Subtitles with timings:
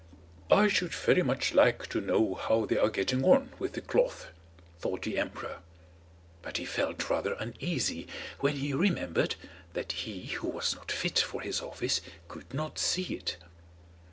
[0.49, 4.29] "I should very much like to know how they are getting on with the cloth,"
[4.79, 5.59] thought the emperor.
[6.41, 8.07] But he felt rather uneasy
[8.39, 9.35] when he remembered
[9.73, 13.37] that he who was not fit for his office could not see it.